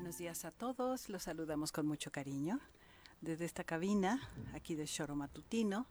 [0.00, 2.58] Buenos días a todos, los saludamos con mucho cariño
[3.20, 4.18] desde esta cabina
[4.54, 5.86] aquí de Choro Matutino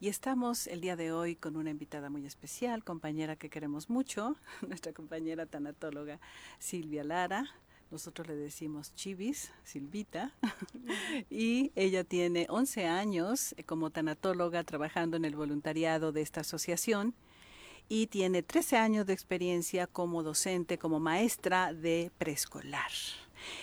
[0.00, 4.36] y estamos el día de hoy con una invitada muy especial, compañera que queremos mucho,
[4.68, 6.20] nuestra compañera tanatóloga
[6.58, 7.46] Silvia Lara.
[7.90, 10.34] Nosotros le decimos Chivis, Silvita,
[11.30, 17.14] y ella tiene 11 años como tanatóloga trabajando en el voluntariado de esta asociación
[17.88, 22.90] y tiene 13 años de experiencia como docente, como maestra de preescolar.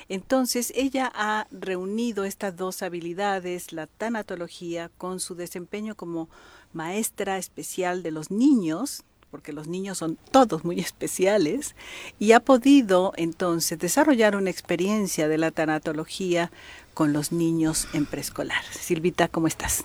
[0.09, 6.29] Entonces, ella ha reunido estas dos habilidades, la tanatología, con su desempeño como
[6.73, 11.75] maestra especial de los niños, porque los niños son todos muy especiales,
[12.19, 16.51] y ha podido entonces desarrollar una experiencia de la tanatología
[16.93, 18.63] con los niños en preescolar.
[18.71, 19.83] Silvita, ¿cómo estás?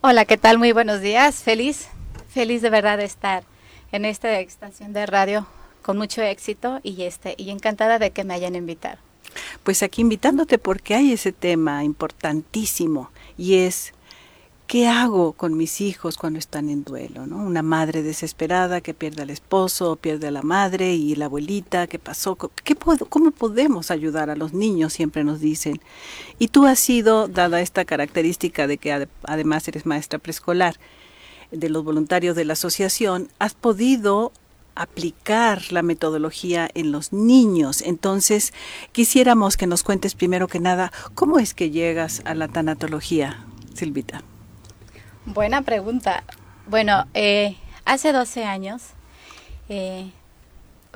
[0.00, 0.58] Hola, ¿qué tal?
[0.58, 1.42] Muy buenos días.
[1.42, 1.88] Feliz,
[2.28, 3.44] feliz de verdad de estar
[3.92, 5.46] en esta estación de radio
[5.90, 8.98] con mucho éxito y este y encantada de que me hayan invitado.
[9.64, 13.92] Pues aquí invitándote porque hay ese tema importantísimo y es
[14.68, 17.26] ¿qué hago con mis hijos cuando están en duelo?
[17.26, 17.38] ¿no?
[17.38, 21.98] Una madre desesperada que pierde al esposo, pierde a la madre y la abuelita, ¿qué
[21.98, 22.36] pasó?
[22.36, 24.92] ¿Qué ¿Cómo podemos ayudar a los niños?
[24.92, 25.80] Siempre nos dicen.
[26.38, 30.76] Y tú has sido, dada esta característica de que además eres maestra preescolar,
[31.50, 34.30] de los voluntarios de la asociación, has podido
[34.74, 37.82] aplicar la metodología en los niños.
[37.82, 38.52] Entonces,
[38.92, 44.22] quisiéramos que nos cuentes primero que nada, ¿cómo es que llegas a la tanatología, Silvita?
[45.26, 46.24] Buena pregunta.
[46.66, 48.82] Bueno, eh, hace 12 años,
[49.68, 50.10] eh,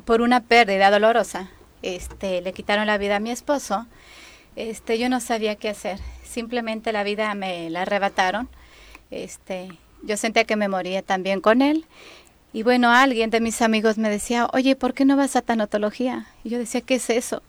[0.04, 1.50] por una pérdida dolorosa,
[1.82, 3.86] este, le quitaron la vida a mi esposo.
[4.56, 6.00] Este, yo no sabía qué hacer.
[6.24, 8.48] Simplemente la vida me la arrebataron.
[9.10, 9.68] Este,
[10.02, 11.86] yo sentía que me moría también con él
[12.54, 16.28] y bueno, alguien de mis amigos me decía, oye, ¿por qué no vas a tanatología?
[16.44, 17.42] Y yo decía, ¿qué es eso?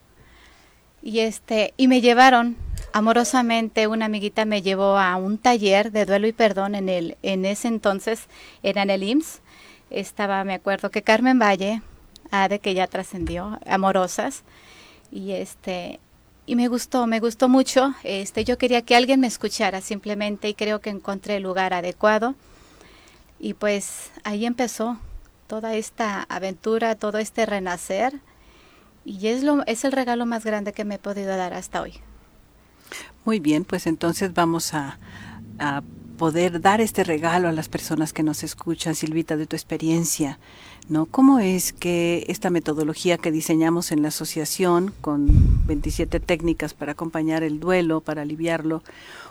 [1.00, 2.56] Y este, y me llevaron
[2.92, 7.44] amorosamente, una amiguita me llevó a un taller de duelo y perdón en el, en
[7.44, 8.26] ese entonces
[8.64, 9.42] era en el IMSS.
[9.90, 11.82] Estaba, me acuerdo que Carmen Valle,
[12.32, 14.42] ah, de que ya trascendió, amorosas,
[15.12, 16.00] y este,
[16.46, 17.94] y me gustó, me gustó mucho.
[18.02, 22.34] Este, yo quería que alguien me escuchara simplemente y creo que encontré el lugar adecuado.
[23.38, 24.98] Y pues ahí empezó
[25.46, 28.20] toda esta aventura, todo este renacer.
[29.04, 31.94] Y es, lo, es el regalo más grande que me he podido dar hasta hoy.
[33.24, 34.98] Muy bien, pues entonces vamos a,
[35.58, 35.82] a
[36.16, 40.38] poder dar este regalo a las personas que nos escuchan, Silvita, de tu experiencia,
[40.88, 41.06] ¿no?
[41.06, 47.42] ¿Cómo es que esta metodología que diseñamos en la asociación con 27 técnicas para acompañar
[47.42, 48.82] el duelo, para aliviarlo,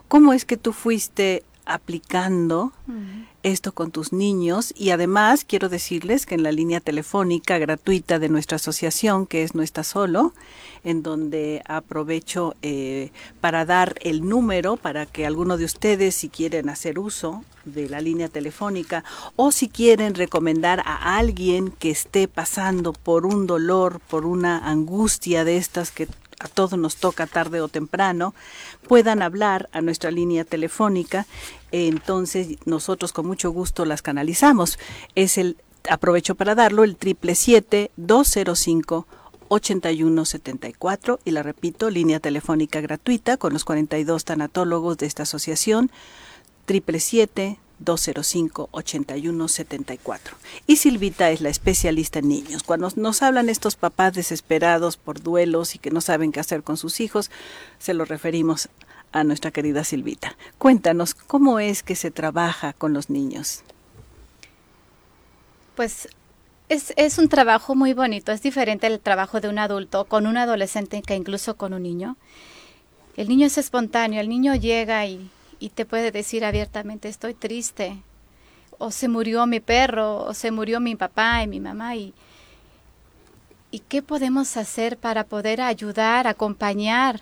[0.08, 2.72] cómo es que tú fuiste aplicando
[3.44, 4.74] esto con tus niños.
[4.76, 9.56] Y además quiero decirles que en la línea telefónica gratuita de nuestra asociación, que es
[9.56, 10.34] No Está Solo,
[10.84, 13.12] en donde aprovecho eh,
[13.42, 18.00] para dar el número para que alguno de ustedes, si quieren hacer uso de la
[18.00, 19.04] línea telefónica
[19.36, 25.44] o si quieren recomendar a alguien que esté pasando por un dolor, por una angustia
[25.44, 26.08] de estas que
[26.40, 28.34] a todos nos toca tarde o temprano,
[28.88, 31.26] puedan hablar a nuestra línea telefónica.
[31.72, 34.80] Entonces nosotros con mucho gusto las canalizamos.
[35.16, 35.58] Es el,
[35.90, 39.08] aprovecho para darlo, el triple siete dos cero cinco
[39.48, 45.92] 8174 y la repito, línea telefónica gratuita con los 42 tanatólogos de esta asociación,
[46.66, 50.20] triple siete 205-8174.
[50.68, 52.64] Y Silvita es la especialista en niños.
[52.64, 56.78] Cuando nos hablan estos papás desesperados por duelos y que no saben qué hacer con
[56.78, 57.30] sus hijos,
[57.80, 58.70] se lo referimos
[59.12, 60.36] a nuestra querida Silvita.
[60.58, 63.64] Cuéntanos, ¿cómo es que se trabaja con los niños?
[65.76, 66.10] Pues
[66.70, 70.38] es, es un trabajo muy bonito, es diferente el trabajo de un adulto con un
[70.38, 72.18] adolescente que incluso con un niño.
[73.16, 78.02] El niño es espontáneo, el niño llega y y te puede decir abiertamente estoy triste
[78.78, 82.14] o se murió mi perro o se murió mi papá y mi mamá y
[83.76, 87.20] y qué podemos hacer para poder ayudar, acompañar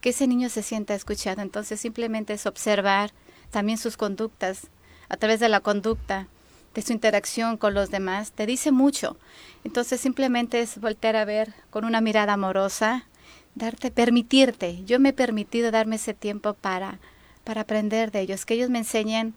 [0.00, 1.42] que ese niño se sienta escuchado.
[1.42, 3.10] Entonces simplemente es observar
[3.50, 4.68] también sus conductas
[5.10, 6.26] a través de la conducta,
[6.74, 9.18] de su interacción con los demás, te dice mucho.
[9.62, 13.06] Entonces simplemente es voltear a ver con una mirada amorosa,
[13.54, 14.82] darte, permitirte.
[14.84, 16.98] Yo me he permitido darme ese tiempo para
[17.44, 19.34] para aprender de ellos, que ellos me enseñen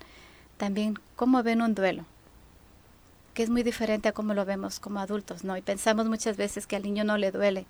[0.58, 2.06] también cómo ven un duelo,
[3.34, 5.56] que es muy diferente a cómo lo vemos como adultos, ¿no?
[5.58, 7.66] Y pensamos muchas veces que al niño no le duele,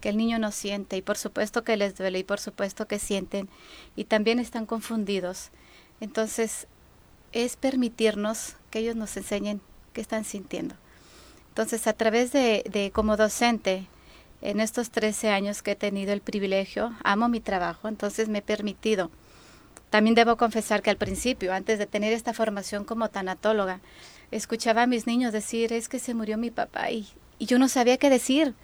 [0.00, 2.98] que el niño no siente, y por supuesto que les duele, y por supuesto que
[2.98, 3.48] sienten,
[3.96, 5.50] y también están confundidos.
[6.00, 6.66] Entonces,
[7.32, 9.60] es permitirnos que ellos nos enseñen
[9.92, 10.74] qué están sintiendo.
[11.48, 13.86] Entonces, a través de, de como docente,
[14.42, 18.42] en estos 13 años que he tenido el privilegio, amo mi trabajo, entonces me he
[18.42, 19.10] permitido.
[19.92, 23.80] También debo confesar que al principio, antes de tener esta formación como tanatóloga,
[24.30, 27.06] escuchaba a mis niños decir, es que se murió mi papá y,
[27.38, 28.54] yo no sabía qué decir.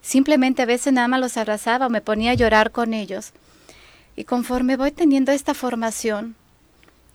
[0.00, 3.32] Simplemente a veces nada más los abrazaba o me ponía a llorar con ellos.
[4.14, 6.36] Y conforme voy teniendo esta formación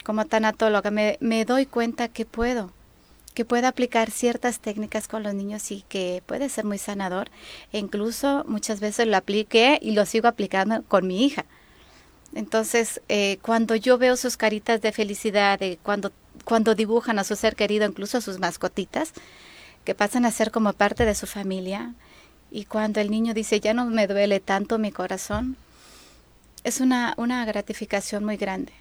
[0.04, 2.74] como tanatóloga, me, me doy cuenta que puedo,
[3.34, 7.30] que puedo aplicar ciertas técnicas con los niños y que puede ser muy sanador.
[7.72, 11.46] E incluso muchas veces lo apliqué y lo sigo aplicando con mi hija.
[12.34, 16.12] Entonces, eh, cuando yo veo sus caritas de felicidad, de cuando,
[16.44, 19.14] cuando dibujan a su ser querido, incluso a sus mascotitas,
[19.84, 21.94] que pasan a ser como parte de su familia,
[22.52, 25.58] y cuando el niño dice, ya no me duele tanto mi corazón,
[26.64, 28.74] es una, una gratificación muy grande.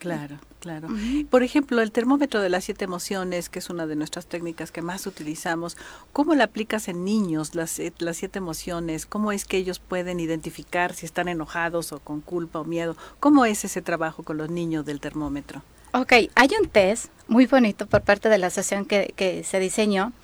[0.00, 0.88] Claro, claro.
[1.28, 4.80] Por ejemplo, el termómetro de las siete emociones, que es una de nuestras técnicas que
[4.80, 5.76] más utilizamos,
[6.14, 9.04] ¿cómo la aplicas en niños, las, las siete emociones?
[9.04, 12.96] ¿Cómo es que ellos pueden identificar si están enojados o con culpa o miedo?
[13.20, 15.62] ¿Cómo es ese trabajo con los niños del termómetro?
[15.92, 20.14] Ok, hay un test muy bonito por parte de la asociación que, que se diseñó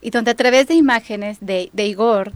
[0.00, 2.30] y donde a través de imágenes de, de Igor,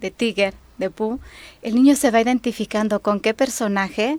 [0.00, 1.20] de Tiger, de Pooh,
[1.62, 4.18] el niño se va identificando con qué personaje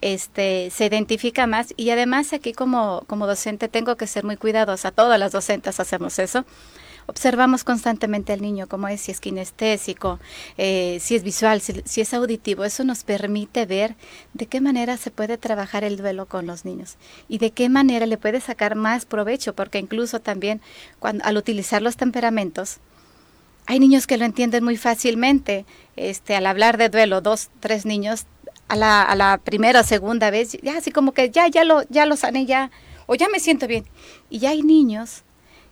[0.00, 4.90] este, se identifica más y además aquí como, como docente tengo que ser muy cuidadosa,
[4.90, 6.44] todas las docentes hacemos eso.
[7.06, 10.20] Observamos constantemente al niño, cómo es, si es kinestésico,
[10.58, 12.64] eh, si es visual, si, es auditivo.
[12.64, 13.96] Eso nos permite ver
[14.32, 16.98] de qué manera se puede trabajar el duelo con los niños
[17.28, 20.60] y de qué manera le puede sacar más provecho, porque incluso también
[21.00, 22.78] al utilizar los temperamentos,
[23.66, 25.64] hay niños que lo entienden muy fácilmente.
[25.96, 28.26] Este, al hablar de duelo, dos, tres niños
[28.70, 31.82] a la, a la primera o segunda vez, ya así como que ya, ya lo,
[31.88, 32.70] ya lo sané, ya,
[33.06, 33.84] o ya me siento bien.
[34.30, 35.22] Y ya hay niños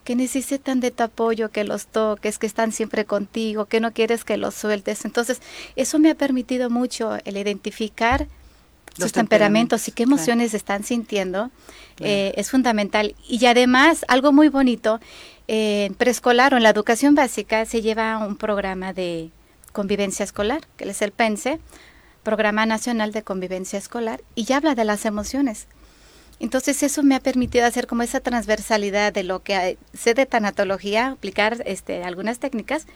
[0.02, 4.24] que necesitan de tu apoyo, que los toques, que están siempre contigo, que no quieres
[4.24, 5.04] que los sueltes.
[5.04, 5.40] Entonces,
[5.76, 8.26] eso me ha permitido mucho el identificar
[8.98, 11.52] sus temperamentos, y qué emociones están sintiendo.
[12.00, 13.14] Eh, es fundamental.
[13.28, 14.98] Y además, algo muy bonito,
[15.46, 19.30] eh, en preescolar o en la educación básica se lleva un programa de
[19.72, 21.60] convivencia escolar, que es el PENSE,
[22.22, 25.66] Programa Nacional de Convivencia Escolar, y ya habla de las emociones.
[26.40, 31.08] Entonces eso me ha permitido hacer como esa transversalidad de lo que sé de tanatología,
[31.08, 32.86] aplicar este, algunas técnicas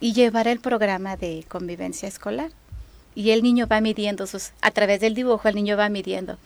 [0.00, 2.50] y llevar el programa de convivencia escolar.
[3.14, 6.38] Y el niño va midiendo sus, a través del dibujo el niño va midiendo.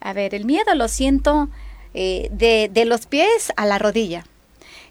[0.00, 1.48] A ver, el miedo lo siento
[1.94, 4.24] eh, de, de, los pies a la rodilla.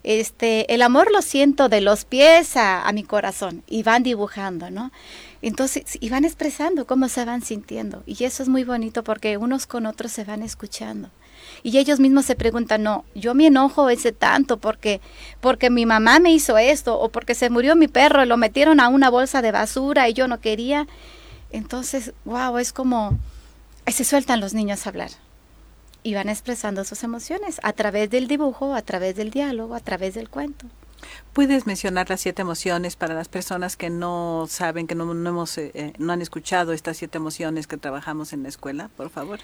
[0.08, 4.94] Este, el amor lo siento de los pies a, mi corazón y van dibujando, ¿no?
[5.42, 8.04] Entonces, y van expresando cómo se van sintiendo.
[8.06, 11.10] Y eso es muy bonito porque unos con otros se van escuchando.
[11.62, 15.02] Y ellos mismos se preguntan, no, yo me enojo ese tanto porque,
[15.42, 18.80] porque mi mamá me hizo esto, o porque se murió mi perro y lo metieron
[18.80, 20.88] a una bolsa de basura y yo no quería.
[21.52, 23.20] Entonces, wow, es como,
[23.86, 25.12] se sueltan los niños a hablar.
[26.04, 30.14] Y van expresando sus emociones a través del dibujo, a través del diálogo, a través
[30.14, 30.68] del cuento.
[31.34, 35.58] ¿Puedes mencionar las siete emociones para las personas que no saben, que no, no hemos,
[35.58, 39.40] eh, eh, no han escuchado estas siete emociones que trabajamos en la escuela, por favor?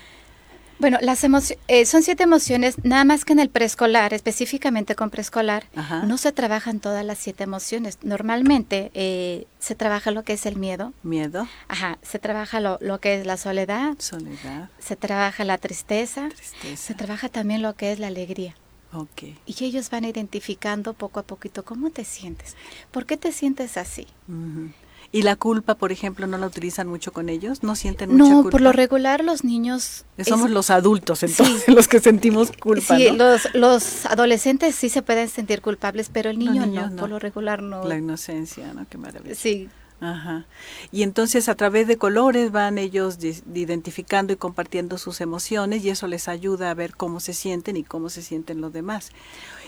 [0.79, 1.23] Bueno, las
[1.67, 5.65] eh, son siete emociones, nada más que en el preescolar, específicamente con preescolar,
[6.05, 7.99] no se trabajan todas las siete emociones.
[8.03, 10.93] Normalmente eh, se trabaja lo que es el miedo.
[11.03, 11.47] Miedo.
[11.67, 13.95] Ajá, se trabaja lo, lo que es la soledad.
[13.99, 14.69] Soledad.
[14.79, 16.29] Se trabaja la tristeza.
[16.29, 16.87] Tristeza.
[16.87, 18.55] Se trabaja también lo que es la alegría.
[18.93, 19.35] Okay.
[19.47, 22.55] Y ellos van identificando poco a poquito cómo te sientes.
[22.91, 24.07] ¿Por qué te sientes así?
[24.27, 24.73] Uh -huh.
[25.13, 27.61] ¿Y la culpa, por ejemplo, no la utilizan mucho con ellos?
[27.61, 28.49] ¿No sienten mucha no, culpa?
[28.49, 30.05] por lo regular los niños...
[30.25, 33.17] Somos es, los adultos, entonces, sí, los que sentimos culpa, Sí, ¿no?
[33.17, 37.19] los, los adolescentes sí se pueden sentir culpables, pero el niño no, no, por lo
[37.19, 37.83] regular no.
[37.83, 38.87] La inocencia, ¿no?
[38.89, 39.35] Qué maravilla.
[39.35, 39.69] Sí.
[39.99, 40.45] Ajá.
[40.91, 43.17] Y entonces a través de colores van ellos
[43.53, 47.83] identificando y compartiendo sus emociones y eso les ayuda a ver cómo se sienten y
[47.83, 49.11] cómo se sienten los demás.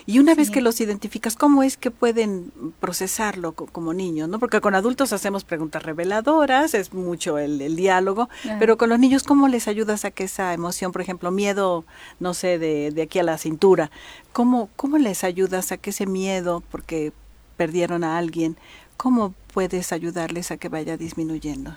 [0.04, 0.38] Y una sí.
[0.38, 4.28] vez que los identificas, ¿cómo es que pueden procesarlo como niños?
[4.28, 4.38] ¿no?
[4.38, 8.28] Porque con adultos hacemos preguntas reveladoras, es mucho el, el diálogo,
[8.60, 11.84] pero con los niños, ¿cómo les ayudas a que esa emoción, por ejemplo, miedo,
[12.20, 13.90] no sé, de, de aquí a la cintura,
[14.32, 17.12] ¿cómo, ¿cómo les ayudas a que ese miedo, porque
[17.56, 18.56] perdieron a alguien,
[18.96, 21.76] cómo puedes ayudarles a que vaya disminuyendo?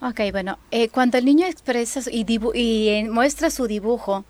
[0.00, 4.24] Ok, bueno, eh, cuando el niño expresa y, y eh, muestra su dibujo,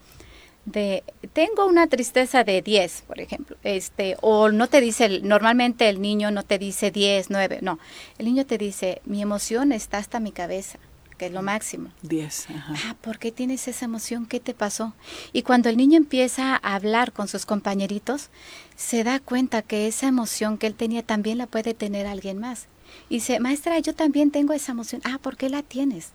[0.64, 6.00] de tengo una tristeza de 10, por ejemplo, este o no te dice normalmente el
[6.00, 7.78] niño no te dice 10, 9, no.
[8.18, 10.78] El niño te dice, "Mi emoción está hasta mi cabeza."
[11.22, 11.90] Que es lo máximo.
[12.02, 12.48] 10.
[12.50, 14.26] Ah, ¿por qué tienes esa emoción?
[14.26, 14.92] ¿Qué te pasó?
[15.32, 18.30] Y cuando el niño empieza a hablar con sus compañeritos,
[18.74, 22.66] se da cuenta que esa emoción que él tenía también la puede tener alguien más.
[23.08, 25.00] Y dice, maestra, yo también tengo esa emoción.
[25.04, 26.10] Ah, ¿por qué la tienes?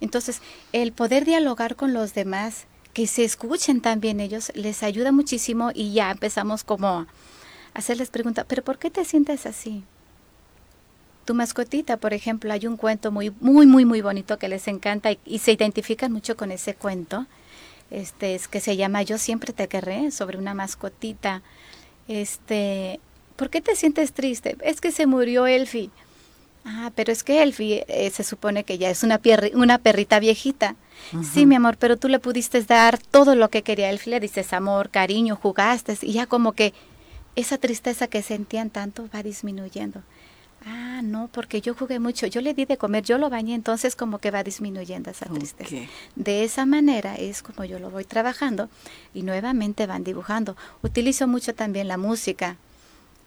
[0.00, 0.40] Entonces,
[0.72, 5.92] el poder dialogar con los demás, que se escuchen también ellos, les ayuda muchísimo y
[5.92, 7.06] ya empezamos como a
[7.74, 9.84] hacerles preguntas, pero ¿por qué te sientes así?
[11.30, 15.10] Tu mascotita, por ejemplo, hay un cuento muy, muy, muy, muy bonito que les encanta
[15.24, 17.24] y, se identifican mucho con ese cuento.
[17.92, 21.42] Este es que se llama Yo siempre te querré, sobre una mascotita.
[22.08, 22.98] Este,
[23.36, 24.56] ¿por qué te sientes triste?
[24.60, 25.90] Es que se murió Elfie.
[26.64, 29.20] Ah, pero es que Elfie eh, se supone que ya es una,
[29.54, 30.74] una perrita viejita.
[31.22, 34.10] Sí, mi amor, pero tú le pudiste dar todo lo que quería Elfie.
[34.10, 36.74] Le dices amor, cariño, jugaste y ya como que
[37.36, 40.02] esa tristeza que sentían tanto va disminuyendo.
[40.66, 43.96] Ah, no, porque yo jugué mucho, yo le di de comer, yo lo bañé, entonces
[43.96, 45.76] como que va disminuyendo esa tristeza.
[46.16, 48.68] De esa manera es como yo lo voy trabajando
[49.14, 50.56] y nuevamente van dibujando.
[50.82, 52.56] Utilizo mucho también la música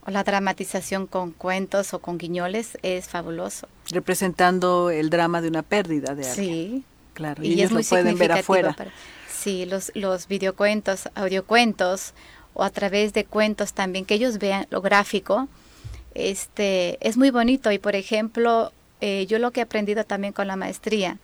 [0.05, 3.67] o la dramatización con cuentos o con guiñoles, es fabuloso.
[3.89, 6.55] Representando el drama de una pérdida de alguien.
[6.55, 6.83] Sí.
[7.13, 8.75] Claro, y, ellos lo pueden ver afuera.
[9.29, 12.13] sí, los, los videocuentos, audiocuentos
[12.53, 15.47] o a través de cuentos también, que ellos vean lo gráfico,
[16.15, 17.71] este, es muy bonito.
[17.71, 21.17] Y por ejemplo, eh, yo lo que he aprendido también con la maestría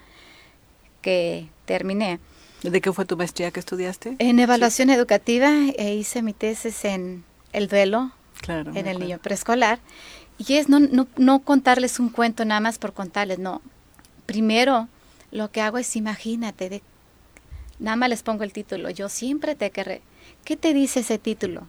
[1.02, 2.20] que terminé.
[2.64, 4.16] ¿De qué fue tu maestría que estudiaste?
[4.20, 8.12] En evaluación educativa e hice mi tesis en el duelo,
[8.48, 9.80] en el niño preescolar.
[10.38, 13.62] Y es no, no, no contarles un cuento nada más por contarles, no.
[14.26, 14.88] Primero,
[15.32, 16.82] lo que hago es imagínate, de,
[17.80, 20.02] nada más les pongo el título, yo siempre te querré.
[20.44, 21.68] ¿Qué te dice ese título?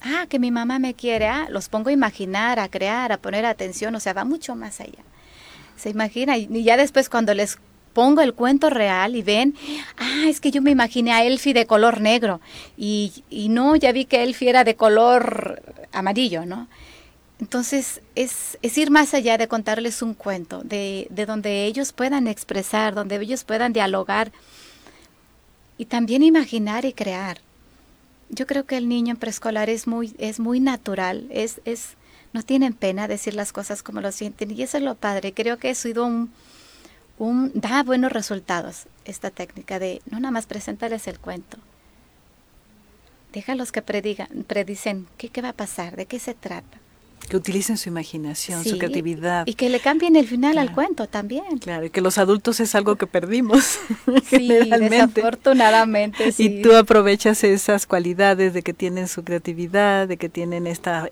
[0.00, 1.26] Ah, que mi mamá me quiere.
[1.26, 3.94] Ah, los pongo a imaginar, a crear, a poner atención.
[3.94, 5.02] O sea, va mucho más allá.
[5.76, 6.36] Se imagina.
[6.36, 7.58] Y ya después cuando les
[7.92, 9.56] pongo el cuento real y ven,
[9.96, 12.40] ah, es que yo me imaginé a Elfie de color negro.
[12.76, 15.62] Y, y no, ya vi que Elfie era de color
[15.92, 16.68] amarillo, ¿no?
[17.40, 22.26] Entonces es, es, ir más allá de contarles un cuento, de, de donde ellos puedan
[22.26, 24.32] expresar, donde ellos puedan dialogar
[25.76, 27.38] y también imaginar y crear.
[28.30, 31.96] Yo creo que el niño en preescolar es muy, es muy natural, es, es,
[32.32, 35.32] no tienen pena decir las cosas como lo sienten y eso es lo padre.
[35.32, 36.30] Creo que ha sido un,
[37.18, 41.58] un, da buenos resultados esta técnica de no nada más presentarles el cuento.
[43.32, 46.78] Déjalos que predigan, predicen qué, qué va a pasar, de qué se trata.
[47.28, 49.46] Que utilicen su imaginación, su creatividad.
[49.46, 51.58] Y que le cambien el final al cuento también.
[51.58, 53.78] Claro, y que los adultos es algo que perdimos.
[54.28, 56.32] Sí, desafortunadamente.
[56.32, 56.46] Sí.
[56.46, 61.10] Y tú aprovechas esas cualidades de que tienen su creatividad, de que tienen esta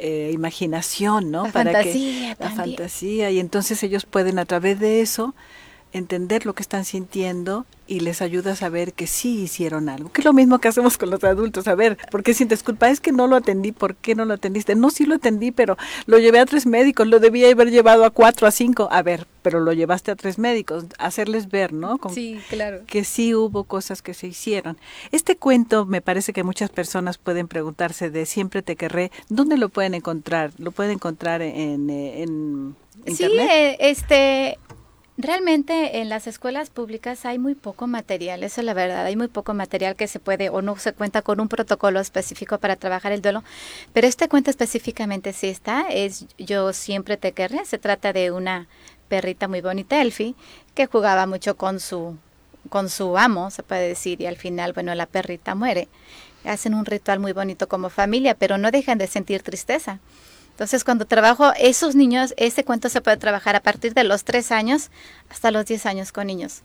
[0.00, 1.46] eh, imaginación, ¿no?
[1.46, 2.34] La Para fantasía.
[2.34, 3.30] Que, la fantasía.
[3.30, 5.34] Y entonces ellos pueden a través de eso
[5.96, 10.20] entender lo que están sintiendo y les ayuda a saber que sí hicieron algo, que
[10.20, 12.90] es lo mismo que hacemos con los adultos, a ver, ¿por qué sientes culpa?
[12.90, 14.74] Es que no lo atendí, ¿por qué no lo atendiste?
[14.74, 15.76] No, sí lo atendí, pero
[16.06, 19.26] lo llevé a tres médicos, lo debía haber llevado a cuatro, a cinco, a ver,
[19.42, 21.98] pero lo llevaste a tres médicos, hacerles ver, ¿no?
[22.12, 22.80] sí, claro.
[22.86, 24.76] Que sí hubo cosas que se hicieron.
[25.12, 29.68] Este cuento me parece que muchas personas pueden preguntarse de Siempre te querré, ¿dónde lo
[29.68, 30.50] pueden encontrar?
[30.58, 32.76] ¿Lo pueden encontrar en, en,
[33.06, 34.58] Sí, eh, este,
[35.18, 39.28] Realmente en las escuelas públicas hay muy poco material, eso es la verdad, hay muy
[39.28, 43.12] poco material que se puede o no se cuenta con un protocolo específico para trabajar
[43.12, 43.42] el duelo,
[43.94, 48.68] pero este cuento específicamente sí está, es Yo siempre te querré, se trata de una
[49.08, 50.34] perrita muy bonita, Elfie,
[50.74, 52.18] que jugaba mucho con su,
[52.68, 55.88] con su amo, se puede decir, y al final, bueno, la perrita muere.
[56.44, 59.98] Hacen un ritual muy bonito como familia, pero no dejan de sentir tristeza.
[60.56, 64.52] Entonces, cuando trabajo esos niños, ese cuento se puede trabajar a partir de los 3
[64.52, 64.90] años
[65.28, 66.62] hasta los 10 años con niños.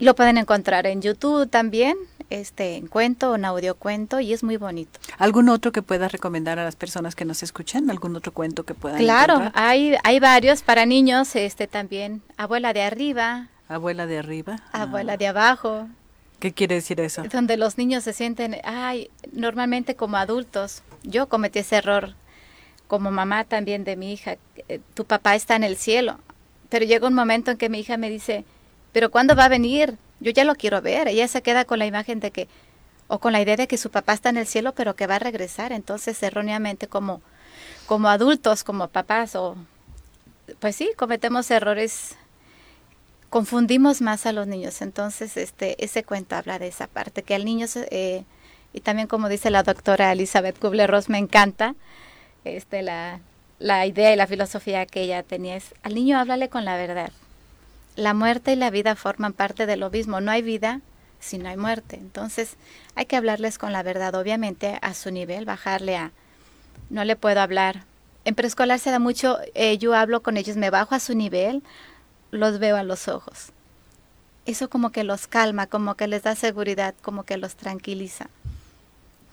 [0.00, 1.96] Lo pueden encontrar en YouTube también,
[2.28, 5.00] este en cuento, en audio cuento y es muy bonito.
[5.16, 7.88] ¿Algún otro que puedas recomendar a las personas que nos escuchan?
[7.88, 12.82] ¿Algún otro cuento que puedan Claro, hay hay varios para niños, este también Abuela de
[12.82, 15.16] arriba, Abuela de arriba, Abuela ah.
[15.16, 15.88] de abajo.
[16.38, 17.22] ¿Qué quiere decir eso?
[17.32, 20.82] Donde los niños se sienten, ay, normalmente como adultos.
[21.02, 22.14] Yo cometí ese error
[22.86, 24.36] como mamá también de mi hija,
[24.68, 26.18] eh, tu papá está en el cielo.
[26.68, 28.44] Pero llega un momento en que mi hija me dice,
[28.92, 29.98] pero ¿cuándo va a venir?
[30.20, 31.08] Yo ya lo quiero ver.
[31.08, 32.48] Ella se queda con la imagen de que,
[33.08, 35.16] o con la idea de que su papá está en el cielo, pero que va
[35.16, 35.72] a regresar.
[35.72, 37.20] Entonces, erróneamente, como,
[37.86, 39.56] como adultos, como papás, o
[40.60, 42.16] pues sí, cometemos errores,
[43.30, 44.82] confundimos más a los niños.
[44.82, 48.24] Entonces, este, ese cuento habla de esa parte, que al niño, eh,
[48.72, 51.74] y también como dice la doctora Elizabeth Kubler-Ross, me encanta,
[52.54, 53.20] este, la,
[53.58, 57.10] la idea y la filosofía que ella tenía es, al niño háblale con la verdad.
[57.96, 60.20] La muerte y la vida forman parte de lo mismo.
[60.20, 60.80] No hay vida
[61.18, 61.96] si no hay muerte.
[61.96, 62.56] Entonces
[62.94, 66.12] hay que hablarles con la verdad, obviamente a su nivel, bajarle a,
[66.90, 67.84] no le puedo hablar.
[68.24, 71.62] En preescolar se da mucho, eh, yo hablo con ellos, me bajo a su nivel,
[72.30, 73.52] los veo a los ojos.
[74.46, 78.28] Eso como que los calma, como que les da seguridad, como que los tranquiliza.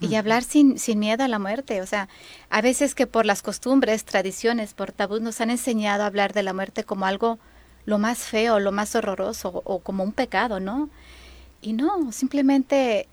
[0.04, 1.82] Y hablar sin, sin miedo a la muerte.
[1.82, 2.10] O sea,
[2.50, 6.44] a veces que por las costumbres, tradiciones, por tabús nos han enseñado a hablar de
[6.44, 7.40] la muerte como algo
[7.86, 10.90] lo más feo, lo más horroroso o como un pecado, ¿no?
[11.62, 13.08] Y no, simplemente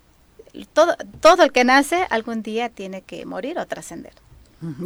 [0.73, 4.13] todo, todo el que nace algún día tiene que morir o trascender.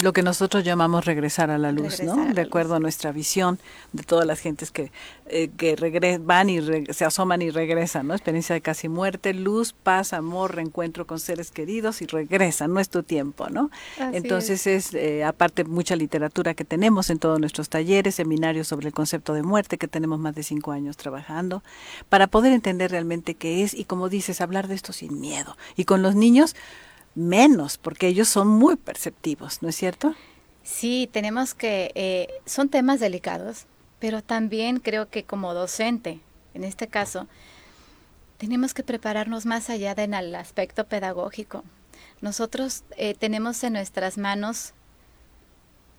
[0.02, 2.34] Lo que nosotros llamamos regresar a la luz, ¿no?
[2.34, 3.60] de acuerdo a nuestra visión
[3.92, 4.92] de todas las gentes que,
[5.26, 5.76] eh, que
[6.24, 6.62] van y
[6.94, 8.14] se asoman y regresan, ¿no?
[8.14, 12.90] Experiencia de casi muerte, luz, paz, amor, reencuentro con seres queridos y regresan, no es
[12.90, 13.70] tu tiempo, ¿no?
[13.98, 18.94] Entonces es, eh, aparte, mucha literatura que tenemos en todos nuestros talleres, seminarios sobre el
[18.94, 21.64] concepto de muerte, que tenemos más de cinco años trabajando,
[22.08, 25.58] para poder entender realmente qué es y, como dices, hablar de esto sin miedo.
[25.76, 26.56] Y con los niños,
[27.16, 30.14] menos, porque ellos son muy perceptivos, ¿no es cierto?
[30.64, 33.66] Sí, tenemos que, eh, son temas delicados,
[34.00, 36.20] pero también creo que como docente,
[36.54, 37.28] en este caso,
[38.38, 41.64] tenemos que prepararnos más allá del aspecto pedagógico.
[42.22, 44.74] Nosotros eh, tenemos en nuestras manos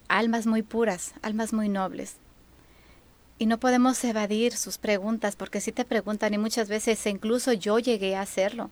[0.08, 2.16] almas muy puras, almas muy nobles.
[3.38, 7.78] Y no podemos evadir sus preguntas, porque si te preguntan, y muchas veces incluso yo
[7.78, 8.70] llegué a hacerlo,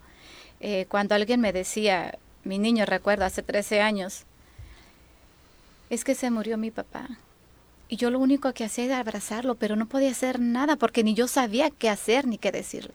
[0.61, 4.25] eh, cuando alguien me decía, mi niño recuerda hace 13 años,
[5.91, 7.09] es que se murió mi papá.
[7.89, 11.15] Y yo lo único que hacía era abrazarlo, pero no podía hacer nada porque ni
[11.15, 12.95] yo sabía qué hacer ni qué decirle.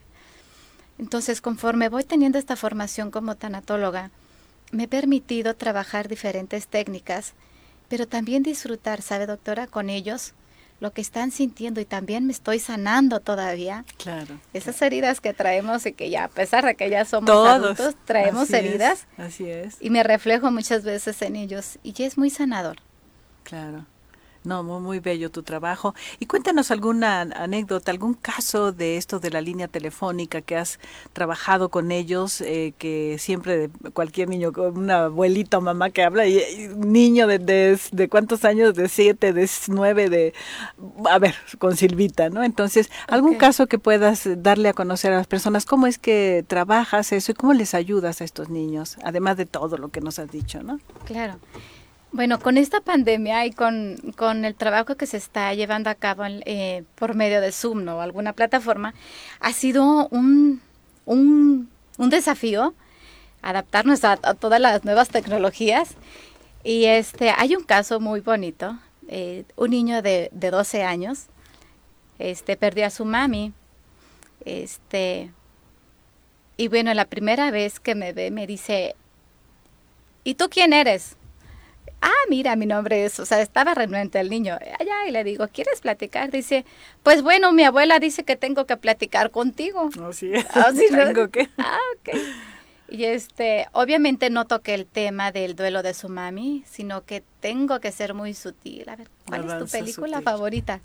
[0.97, 4.11] Entonces, conforme voy teniendo esta formación como tanatóloga,
[4.71, 7.33] me he permitido trabajar diferentes técnicas,
[7.87, 9.67] pero también disfrutar, ¿sabe doctora?
[9.67, 10.33] Con ellos
[10.79, 13.85] lo que están sintiendo y también me estoy sanando todavía.
[13.97, 14.39] Claro.
[14.53, 18.49] Esas heridas que traemos y que ya, a pesar de que ya somos adultos, traemos
[18.51, 19.07] heridas.
[19.17, 19.77] así es.
[19.81, 22.77] Y me reflejo muchas veces en ellos y ya es muy sanador.
[23.43, 23.85] Claro.
[24.43, 25.93] No, muy, bello tu trabajo.
[26.19, 30.79] Y cuéntanos alguna anécdota, algún caso de esto de la línea telefónica que has
[31.11, 36.67] trabajado con ellos, eh, que siempre cualquier niño, una abuelita o mamá que habla, y,
[36.67, 40.33] un niño de, de, cuántos años, de siete, de nueve, de,
[41.09, 42.43] a ver, con Silvita, ¿no?
[42.43, 47.11] Entonces, algún caso que puedas darle a conocer a las personas, cómo es que trabajas
[47.11, 50.31] eso y cómo les ayudas a estos niños, además de todo lo que nos has
[50.31, 50.79] dicho, ¿no?
[51.05, 51.39] Claro.
[52.11, 56.83] Bueno, con esta pandemia y con, el trabajo que se está llevando a cabo eh,
[56.95, 58.95] por medio de Zoom o alguna plataforma,
[59.39, 60.59] ha sido un,
[61.05, 62.73] un, desafío
[63.43, 65.91] adaptarnos a, todas las nuevas tecnologías.
[66.63, 71.27] Y este, hay un caso muy bonito, eh, un niño de, de 12 años,
[72.17, 73.53] este, perdió a su mami,
[74.45, 75.31] este,
[76.57, 78.95] y bueno, la primera vez que me ve me dice,
[80.23, 81.18] ¿y tú quién eres?
[82.29, 84.57] Ah, mira, mi nombre es, o sea, estaba renuente el niño.
[84.79, 86.31] Allá y le digo, ¿quieres platicar?
[86.31, 86.65] Dice,
[87.03, 89.89] pues bueno, mi abuela dice que tengo que platicar contigo.
[90.01, 91.49] Oh, sí, ah, sí tengo que.
[91.57, 92.17] Ah, ok.
[92.91, 97.79] Y este, obviamente no toqué el tema del duelo de su mami, sino que tengo
[97.79, 98.89] que ser muy sutil.
[98.89, 100.81] A ver, ¿cuál es tu película favorita?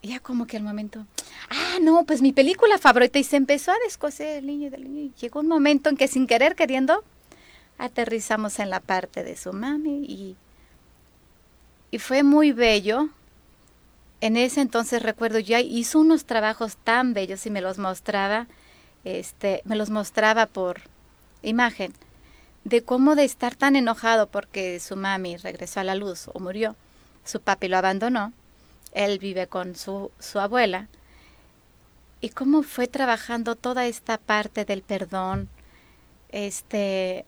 [0.00, 1.06] Y ya como que al momento,
[1.50, 3.18] ah, no, pues mi película favorita.
[3.18, 5.00] Y se empezó a descoser el niño del niño.
[5.00, 7.04] Y llegó un momento en que sin querer queriendo,
[7.76, 10.36] aterrizamos en la parte de su mami y,
[11.90, 13.08] y fue muy bello.
[14.20, 18.46] En ese entonces recuerdo ya hizo unos trabajos tan bellos y me los mostraba,
[19.04, 20.80] este, me los mostraba por
[21.42, 21.92] imagen
[22.66, 26.74] de cómo de estar tan enojado porque su mami regresó a la luz o murió,
[27.24, 28.32] su papi lo abandonó,
[28.90, 30.88] él vive con su, su abuela,
[32.20, 35.48] y cómo fue trabajando toda esta parte del perdón,
[36.30, 37.24] este,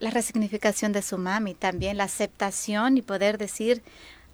[0.00, 3.82] la resignificación de su mami, también la aceptación y poder decir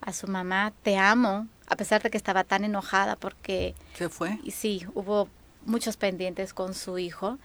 [0.01, 3.75] a su mamá, te amo, a pesar de que estaba tan enojada porque...
[3.99, 4.39] ¿Qué fue?
[4.45, 5.29] Y sí, hubo
[5.65, 7.39] muchos pendientes con su hijo.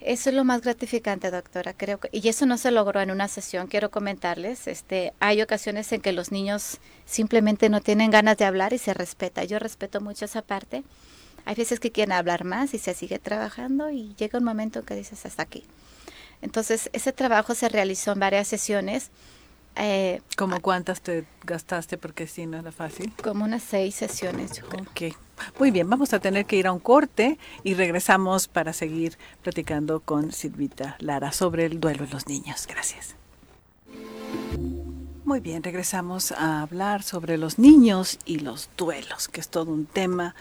[0.00, 3.28] Eso es lo más gratificante, doctora, creo que, y eso no se logró en una
[3.28, 8.44] sesión, quiero comentarles, este, hay ocasiones en que los niños simplemente no tienen ganas de
[8.44, 9.44] hablar y se respeta.
[9.44, 10.82] Yo respeto mucho esa parte.
[11.44, 14.86] Hay veces que quieren hablar más y se sigue trabajando y llega un momento en
[14.86, 15.64] que dices hasta aquí.
[16.42, 19.10] Entonces, ese trabajo se realizó en varias sesiones.
[19.76, 21.96] Eh, ¿Cómo cuántas te gastaste?
[21.96, 23.12] Porque si no era fácil.
[23.22, 25.16] Como unas seis sesiones, yo Ok.
[25.58, 30.00] Muy bien, vamos a tener que ir a un corte y regresamos para seguir platicando
[30.00, 32.66] con Silvita Lara sobre el duelo de los niños.
[32.68, 33.16] Gracias.
[35.24, 39.86] Muy bien, regresamos a hablar sobre los niños y los duelos, que es todo un
[39.86, 40.34] tema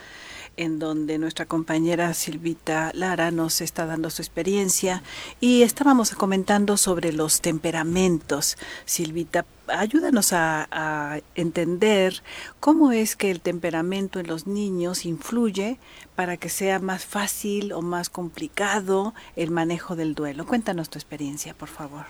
[0.58, 5.02] en donde nuestra compañera Silvita Lara nos está dando su experiencia
[5.40, 8.58] y estábamos comentando sobre los temperamentos.
[8.86, 12.22] Silvita, ayúdanos a, entender
[12.60, 15.80] cómo es que el temperamento en los niños influye
[16.16, 20.46] para que sea más fácil o más complicado el manejo del duelo.
[20.46, 22.06] Cuéntanos tu experiencia, por favor.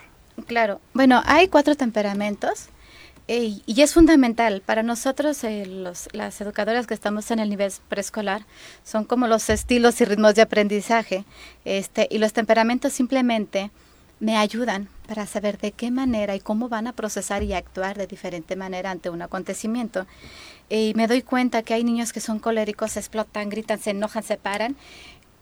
[0.47, 2.69] Claro, bueno, hay cuatro temperamentos
[3.27, 8.45] y es fundamental para nosotros, eh, los, las educadoras que estamos en el nivel preescolar,
[8.84, 11.23] son como los estilos y ritmos de aprendizaje,
[11.63, 13.71] este, y los temperamentos simplemente
[14.19, 18.05] me ayudan para saber de qué manera y cómo van a procesar y actuar de
[18.05, 20.05] diferente manera ante un acontecimiento.
[20.69, 24.38] Y me doy cuenta que hay niños que son coléricos, explotan, gritan, se enojan, se
[24.38, 24.75] paran,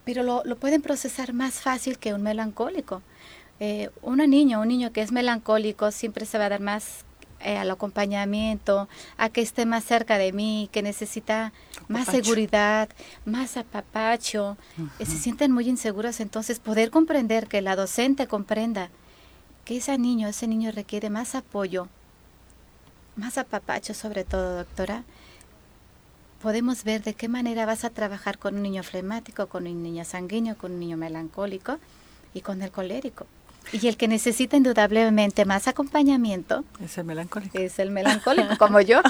[0.05, 3.01] pero lo, lo pueden procesar más fácil que un melancólico.
[3.59, 7.03] Eh, una niña, un niño que es melancólico siempre se va a dar más
[7.41, 11.53] eh, al acompañamiento, a que esté más cerca de mí, que necesita
[11.87, 12.89] más seguridad,
[13.25, 14.57] más apapacho,
[14.99, 18.89] eh, se sienten muy inseguros, entonces poder comprender que la docente comprenda
[19.65, 21.87] que ese niño, ese niño requiere más apoyo,
[23.15, 25.03] más apapacho sobre todo, doctora,
[26.41, 30.03] podemos ver de qué manera vas a trabajar con un niño flemático, con un niño
[30.05, 31.77] sanguíneo, con un niño melancólico
[32.33, 33.25] y con el colérico.
[33.71, 37.57] Y el que necesita indudablemente más acompañamiento es el melancólico.
[37.57, 39.01] Es el melancólico, como yo.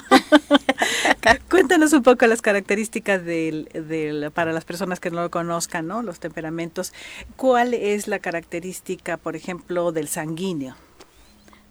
[1.50, 6.04] Cuéntanos un poco las características del, del, para las personas que no lo conozcan, ¿no?
[6.04, 6.93] Los temperamentos.
[7.36, 10.76] ¿Cuál es la característica, por ejemplo, del sanguíneo?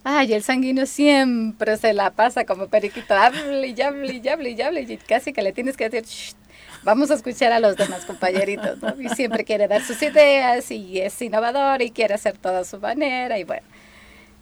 [0.04, 4.62] Ay, el sanguíneo siempre se la pasa como periquito, hable y hable y hable y
[4.62, 6.34] hable y casi que le tienes que decir,
[6.82, 9.00] vamos a escuchar a los demás compañeritos, ¿no?
[9.00, 12.78] Y siempre quiere dar sus ideas y es innovador y quiere hacer todo a su
[12.78, 13.66] manera y bueno,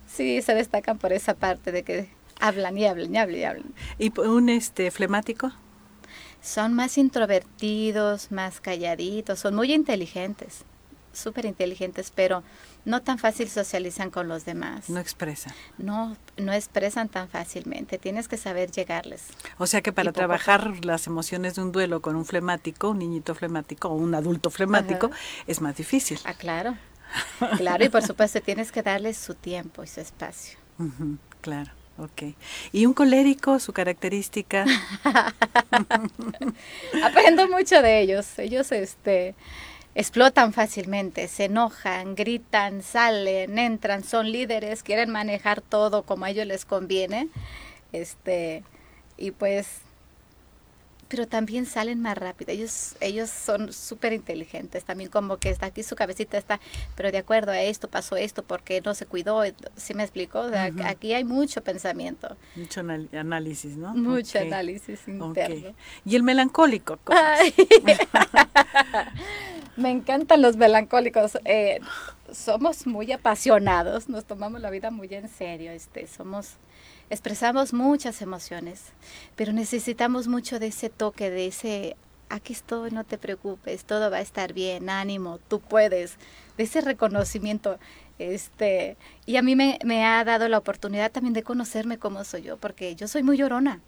[0.06, 2.08] sí, se destacan por esa parte de que
[2.40, 3.74] hablan y hablan y hablan y hablan.
[3.98, 5.52] ¿Y un este flemático?
[6.40, 10.64] Son más introvertidos, más calladitos, son muy inteligentes,
[11.16, 12.42] súper inteligentes, pero
[12.84, 14.88] no tan fácil socializan con los demás.
[14.88, 15.52] No expresan.
[15.78, 17.98] No, no expresan tan fácilmente.
[17.98, 19.24] Tienes que saber llegarles.
[19.58, 23.34] O sea que para trabajar las emociones de un duelo con un flemático, un niñito
[23.34, 25.10] flemático o un adulto flemático,
[25.46, 26.18] es más difícil.
[26.24, 26.76] Ah, claro.
[27.56, 30.58] Claro, y por supuesto tienes que darles su tiempo y su espacio.
[31.40, 31.70] claro.
[31.98, 32.34] Ok.
[32.72, 34.66] ¿Y un colérico, su característica?
[37.02, 38.38] Aprendo mucho de ellos.
[38.38, 39.34] Ellos, este,
[39.96, 46.46] explotan fácilmente, se enojan, gritan, salen, entran, son líderes, quieren manejar todo como a ellos
[46.46, 47.28] les conviene.
[47.92, 48.62] Este,
[49.16, 49.80] y pues
[51.08, 52.52] pero también salen más rápido.
[52.52, 56.60] Ellos, ellos son súper inteligentes, también como que está aquí su cabecita está,
[56.94, 59.42] pero de acuerdo a esto pasó esto porque no se cuidó,
[59.76, 60.44] ¿sí me explico?
[60.84, 62.36] Aquí hay mucho pensamiento.
[62.54, 63.94] Mucho análisis, ¿no?
[63.94, 65.74] Mucho análisis interno.
[66.04, 66.98] ¿Y el melancólico?
[69.76, 71.38] me encantan los melancólicos.
[71.44, 71.80] Eh,
[72.32, 76.54] somos muy apasionados, nos tomamos la vida muy en serio, este, somos
[77.10, 78.84] expresamos muchas emociones,
[79.36, 81.96] pero necesitamos mucho de ese toque, de ese,
[82.28, 86.16] aquí estoy, no te preocupes, todo va a estar bien, ánimo, tú puedes,
[86.56, 87.78] de ese reconocimiento.
[88.18, 92.42] Este, y a mí me, me ha dado la oportunidad también de conocerme cómo soy
[92.42, 93.80] yo, porque yo soy muy llorona.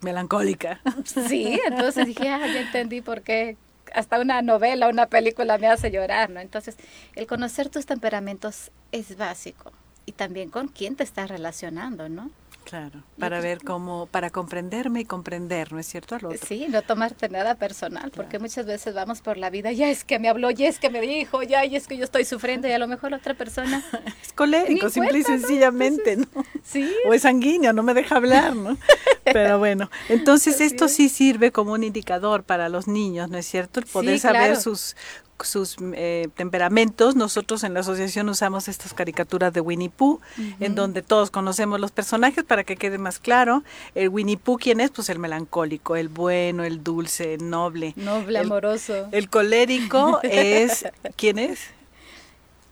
[0.00, 0.80] Melancólica.
[1.04, 3.56] Sí, entonces dije, ah, ya entendí por qué
[3.94, 6.40] hasta una novela, una película me hace llorar, ¿no?
[6.40, 6.76] Entonces,
[7.14, 9.72] el conocer tus temperamentos es básico
[10.06, 12.30] y también con quién te estás relacionando, ¿no?
[12.64, 16.14] Claro, para ver cómo, para comprenderme y comprender, ¿no es cierto?
[16.14, 16.38] Al otro.
[16.46, 20.18] Sí, no tomarte nada personal, porque muchas veces vamos por la vida, ya es que
[20.18, 22.72] me habló, ya es que me dijo, ya y es que yo estoy sufriendo y
[22.72, 23.84] a lo mejor otra persona...
[24.22, 26.26] es colérico, simple y sencillamente, ¿no?
[26.64, 26.94] Sí.
[27.08, 28.78] O es sanguíneo, no me deja hablar, ¿no?
[29.24, 33.80] Pero bueno, entonces esto sí sirve como un indicador para los niños, ¿no es cierto?
[33.80, 34.96] El poder saber sus
[35.44, 37.16] sus eh, temperamentos.
[37.16, 40.20] Nosotros en la asociación usamos estas caricaturas de Winnie Pooh,
[40.60, 43.62] en donde todos conocemos los personajes para que quede más claro.
[43.94, 44.90] El Winnie Pooh, ¿quién es?
[44.90, 47.92] Pues el melancólico, el bueno, el dulce, el noble.
[47.96, 49.08] Noble, amoroso.
[49.12, 51.60] El colérico es, ¿quién es?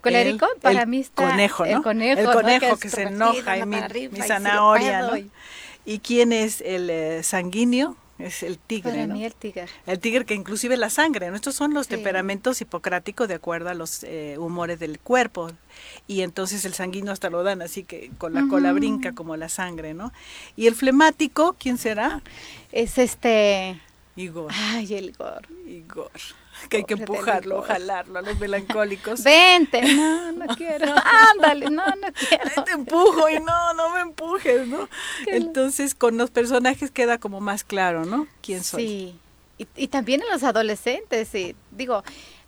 [0.00, 1.76] colérico para mí está conejo, ¿no?
[1.76, 3.78] el conejo, el conejo que, se enoja y mi,
[4.26, 5.12] zanahoria, ¿no?
[5.84, 7.96] ¿Y quién es el eh, sanguíneo?
[8.20, 8.90] Es el tigre.
[8.90, 9.66] Para mí el tigre.
[9.86, 11.28] El tigre que inclusive la sangre.
[11.34, 15.50] Estos son los temperamentos hipocráticos de acuerdo a los eh, humores del cuerpo.
[16.06, 19.48] Y entonces el sanguíneo hasta lo dan así que con la cola brinca como la
[19.48, 20.12] sangre, ¿no?
[20.56, 22.22] Y el flemático, ¿quién será?
[22.72, 23.80] Es este
[24.16, 24.52] Igor.
[24.54, 25.46] Ay, el Igor.
[25.66, 26.10] Igor.
[26.68, 29.22] Que hay que Pobre empujarlo, jalarlo a los melancólicos.
[29.24, 29.82] Vente.
[29.94, 30.94] No, no quiero.
[31.32, 32.64] Ándale, no, no quiero.
[32.64, 34.88] Te empujo y no, no me empujes, ¿no?
[35.26, 38.26] Entonces con los personajes queda como más claro, ¿no?
[38.42, 38.82] ¿Quién soy?
[38.82, 39.18] Sí.
[39.58, 42.02] Y, y también en los adolescentes, y digo,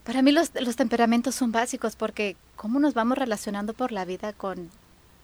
[0.05, 4.33] para mí los, los temperamentos son básicos porque cómo nos vamos relacionando por la vida
[4.33, 4.71] con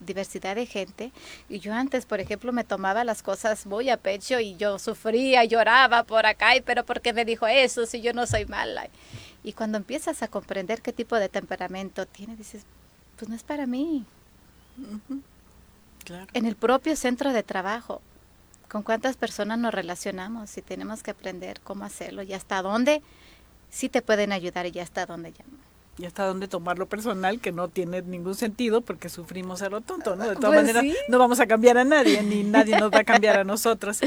[0.00, 1.12] diversidad de gente.
[1.48, 5.44] Y yo antes, por ejemplo, me tomaba las cosas muy a pecho y yo sufría,
[5.44, 8.88] lloraba por acá, y pero ¿por qué me dijo eso si yo no soy mala?
[9.44, 12.62] Y cuando empiezas a comprender qué tipo de temperamento tiene, dices,
[13.16, 14.04] pues no es para mí.
[16.04, 16.26] Claro.
[16.32, 18.00] En el propio centro de trabajo,
[18.68, 23.02] con cuántas personas nos relacionamos y tenemos que aprender cómo hacerlo y hasta dónde
[23.70, 25.67] sí te pueden ayudar y hasta dónde ya no.
[25.98, 30.14] Y hasta dónde tomarlo personal, que no tiene ningún sentido porque sufrimos a lo tonto,
[30.14, 30.28] ¿no?
[30.28, 30.94] De todas Pues maneras, sí.
[31.08, 33.98] no vamos a cambiar a nadie, ni nadie nos va a cambiar a nosotros.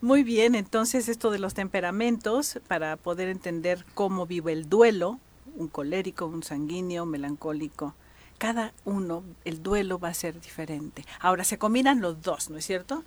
[0.00, 5.20] Muy bien, entonces esto de los temperamentos, para poder entender cómo vive el duelo,
[5.56, 7.94] un colérico, un sanguíneo, melancólico,
[8.38, 11.04] cada uno, el duelo va a ser diferente.
[11.20, 13.04] Ahora, se combinan los dos, ¿no es cierto?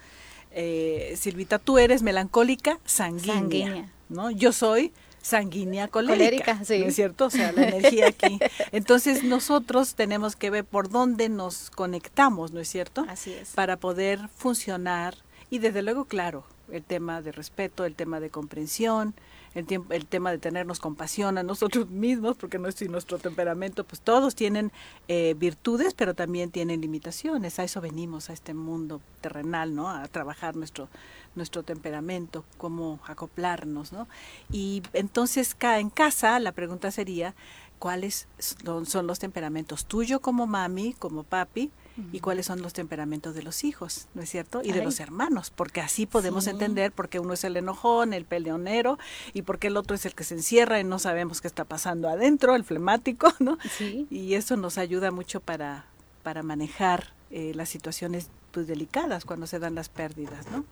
[0.51, 3.91] Eh, Silvita, tú eres melancólica, sanguínea, Sanguínea.
[4.09, 4.31] ¿no?
[4.31, 4.93] Yo soy
[5.27, 6.79] sanguínea colérica, Colérica, sí.
[6.79, 7.25] ¿no es cierto?
[7.25, 8.39] O sea, la energía aquí.
[8.71, 13.05] Entonces nosotros tenemos que ver por dónde nos conectamos, ¿no es cierto?
[13.09, 13.49] Así es.
[13.49, 15.15] Para poder funcionar
[15.49, 19.15] y desde luego, claro, el tema de respeto, el tema de comprensión,
[19.57, 23.17] el, tiempo, el tema de tenernos compasión a nosotros mismos, porque no es y nuestro
[23.17, 24.71] temperamento, pues todos tienen
[25.07, 27.57] eh, virtudes, pero también tienen limitaciones.
[27.59, 29.89] A eso venimos, a este mundo terrenal, ¿no?
[29.89, 30.89] A trabajar nuestro,
[31.35, 34.07] nuestro temperamento, cómo acoplarnos, ¿no?
[34.51, 37.33] Y entonces, en casa, la pregunta sería,
[37.79, 41.71] ¿cuáles son, son los temperamentos tuyo como mami, como papi?
[42.11, 44.61] Y cuáles son los temperamentos de los hijos, ¿no es cierto?
[44.63, 46.51] Y de los hermanos, porque así podemos Sí.
[46.51, 48.99] entender por qué uno es el enojón, el peleonero,
[49.33, 51.65] y por qué el otro es el que se encierra y no sabemos qué está
[51.65, 53.57] pasando adentro, el flemático, ¿no?
[53.77, 54.07] Sí.
[54.09, 55.85] Y eso nos ayuda mucho para,
[56.23, 60.65] para manejar eh, las situaciones pues, delicadas cuando se dan las pérdidas, ¿no?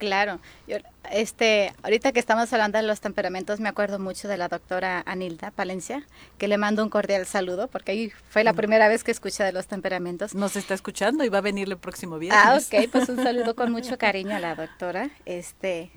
[0.00, 0.78] Claro, yo,
[1.12, 5.50] este, ahorita que estamos hablando de los temperamentos, me acuerdo mucho de la doctora Anilda
[5.50, 6.06] Palencia,
[6.38, 9.52] que le mando un cordial saludo, porque ahí fue la primera vez que escuché de
[9.52, 10.34] los temperamentos.
[10.34, 12.42] Nos está escuchando y va a venir el próximo viernes.
[12.42, 15.10] Ah, ok, pues un saludo con mucho cariño a la doctora.
[15.26, 15.90] Este,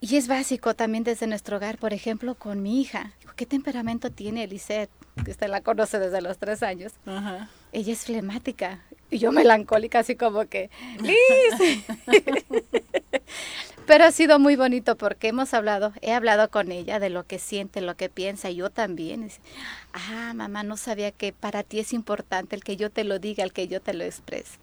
[0.00, 3.12] y es básico también desde nuestro hogar, por ejemplo, con mi hija.
[3.34, 4.90] ¿Qué temperamento tiene Elisette?
[5.24, 6.92] Que usted la conoce desde los tres años.
[7.06, 7.48] Ajá.
[7.72, 11.84] Ella es flemática y yo melancólica, así como que, Liz.
[13.86, 17.38] Pero ha sido muy bonito porque hemos hablado, he hablado con ella de lo que
[17.38, 19.22] siente, lo que piensa, y yo también.
[19.22, 19.40] Dice,
[19.92, 23.44] ah, mamá, no sabía que para ti es importante el que yo te lo diga,
[23.44, 24.58] el que yo te lo exprese.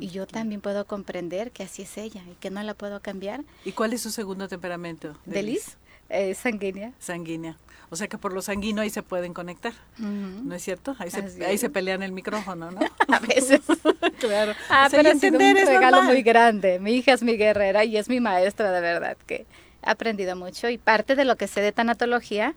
[0.00, 3.44] Y yo también puedo comprender que así es ella y que no la puedo cambiar.
[3.64, 5.16] ¿Y cuál es su segundo temperamento?
[5.24, 5.76] ¿De Liz?
[6.08, 6.92] Eh, sanguínea.
[6.98, 7.56] Sanguínea.
[7.92, 9.74] O sea que por lo sanguíneo ahí se pueden conectar.
[9.98, 10.96] ¿no es cierto?
[10.98, 11.60] Ahí se, ahí es.
[11.60, 12.80] se pelean el micrófono, ¿no?
[13.14, 13.60] A veces.
[14.18, 14.54] claro.
[14.70, 16.06] Ah, O sea, pero ha sido un regalo normal.
[16.06, 16.80] muy grande.
[16.80, 19.44] Mi hija es mi guerrera y es mi maestra de verdad, que
[19.84, 20.70] he aprendido mucho.
[20.70, 22.54] Y parte de lo que sé de tanatología,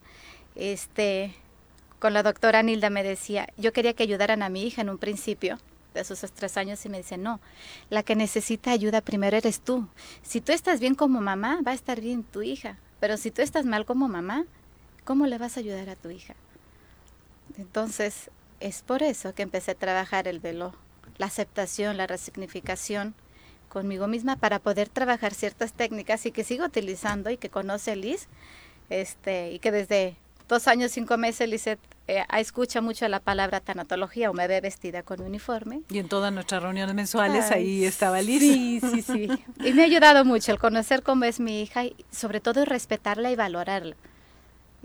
[0.55, 1.35] este,
[1.99, 4.97] con la doctora Nilda me decía, yo quería que ayudaran a mi hija en un
[4.97, 5.59] principio
[5.93, 7.41] de sus tres años y me dice, no,
[7.89, 9.89] la que necesita ayuda primero eres tú.
[10.21, 12.77] Si tú estás bien como mamá, va a estar bien tu hija.
[13.01, 14.45] Pero si tú estás mal como mamá,
[15.05, 16.35] ¿cómo le vas a ayudar a tu hija?
[17.57, 20.73] Entonces, es por eso que empecé a trabajar el velo,
[21.17, 23.15] la aceptación, la resignificación
[23.69, 28.27] conmigo misma para poder trabajar ciertas técnicas y que sigo utilizando y que conoce Liz,
[28.89, 30.15] este, y que desde
[30.47, 35.03] dos años, cinco meses, Lizeth eh, escucha mucho la palabra tanatología o me ve vestida
[35.03, 35.81] con uniforme.
[35.89, 38.39] Y en todas nuestras reuniones mensuales Ay, ahí estaba Liz.
[38.39, 39.29] Sí, sí, sí.
[39.65, 43.31] Y me ha ayudado mucho el conocer cómo es mi hija y sobre todo respetarla
[43.31, 43.95] y valorarla.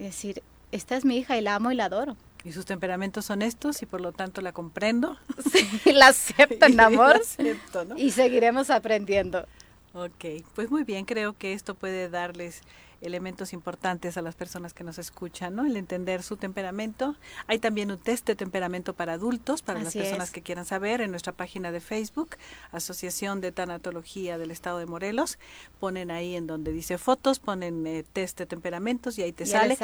[0.00, 2.16] Y decir, esta es mi hija y la amo y la adoro.
[2.42, 5.18] Y sus temperamentos son estos y por lo tanto la comprendo.
[5.52, 7.98] Sí, la acepto en la amor acepto, ¿no?
[7.98, 9.46] y seguiremos aprendiendo.
[9.92, 12.62] Ok, pues muy bien, creo que esto puede darles
[13.00, 15.64] elementos importantes a las personas que nos escuchan, ¿no?
[15.64, 17.16] El entender su temperamento.
[17.46, 20.34] Hay también un test de temperamento para adultos, para las personas es.
[20.34, 22.36] que quieran saber, en nuestra página de Facebook,
[22.72, 25.38] Asociación de Tanatología del Estado de Morelos.
[25.78, 29.78] Ponen ahí en donde dice fotos, ponen eh, test de temperamentos y ahí te sale.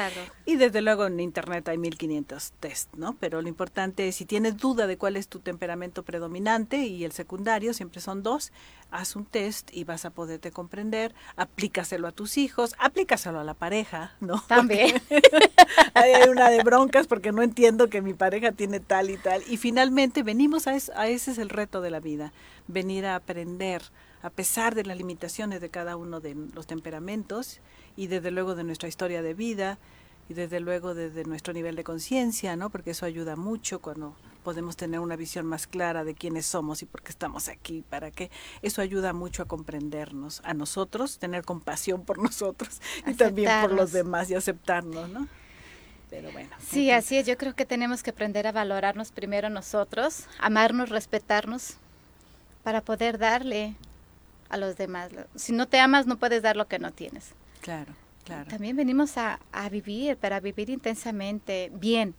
[0.44, 3.16] Y desde luego en internet hay 1500 test, ¿no?
[3.18, 7.12] Pero lo importante es si tienes duda de cuál es tu temperamento predominante y el
[7.12, 8.52] secundario, siempre son dos,
[8.90, 13.54] haz un test y vas a poderte comprender, aplícaselo a tus hijos, aplícaselo a la
[13.54, 14.42] pareja, ¿no?
[14.46, 15.00] También.
[15.94, 19.42] hay una de broncas porque no entiendo que mi pareja tiene tal y tal.
[19.48, 22.32] Y finalmente venimos a, a ese es el reto de la vida,
[22.66, 23.82] venir a aprender
[24.22, 27.60] a pesar de las limitaciones de cada uno de los temperamentos
[27.96, 29.78] y desde luego de nuestra historia de vida
[30.28, 32.70] y desde luego desde nuestro nivel de conciencia, ¿no?
[32.70, 36.86] Porque eso ayuda mucho cuando podemos tener una visión más clara de quiénes somos y
[36.86, 38.30] por qué estamos aquí, para qué.
[38.62, 43.92] Eso ayuda mucho a comprendernos, a nosotros, tener compasión por nosotros y también por los
[43.92, 45.28] demás y aceptarnos, ¿no?
[46.10, 46.50] Pero bueno.
[46.60, 47.26] Sí, así es.
[47.26, 51.74] Yo creo que tenemos que aprender a valorarnos primero nosotros, amarnos, respetarnos,
[52.62, 53.74] para poder darle
[54.48, 55.10] a los demás.
[55.34, 57.32] Si no te amas, no puedes dar lo que no tienes.
[57.60, 57.92] Claro.
[58.26, 58.48] Claro.
[58.50, 62.14] También venimos a, a, vivir, para vivir intensamente, bien.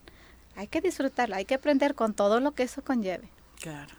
[0.56, 3.30] Hay que disfrutarlo, hay que aprender con todo lo que eso conlleve.
[3.60, 3.93] Claro.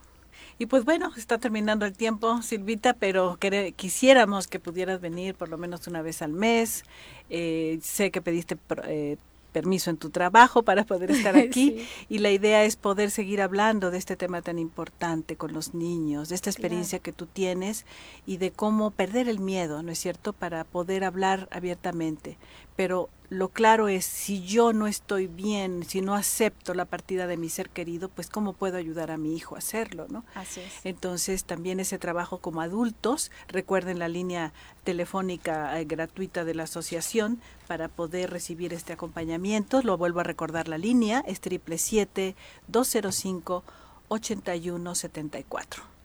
[0.58, 3.38] Y pues bueno, está terminando el tiempo, Silvita, pero
[3.76, 6.82] quisiéramos que pudieras venir por lo menos una vez al mes.
[7.30, 9.18] Eh, sé que pediste eh,
[9.58, 13.90] permiso en tu trabajo para poder estar aquí y la idea es poder seguir hablando
[13.90, 17.84] de este tema tan importante con los niños, de esta experiencia que tú tienes
[18.24, 22.36] y de cómo perder el miedo, ¿no es cierto?, para poder hablar abiertamente.
[22.76, 27.36] Pero lo claro es, si yo no estoy bien, si no acepto la partida de
[27.36, 30.24] mi ser querido, pues cómo puedo ayudar a mi hijo a hacerlo, ¿no?
[30.34, 30.72] Así es.
[30.84, 37.40] Entonces, también ese trabajo como adultos, recuerden la línea telefónica eh, gratuita de la asociación
[37.66, 42.34] para poder recibir este acompañamiento, lo vuelvo a recordar la línea, es 777
[42.68, 43.64] 205
[44.08, 45.97] 8174.